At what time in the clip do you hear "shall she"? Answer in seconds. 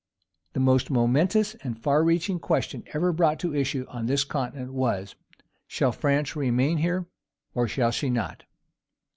7.67-8.09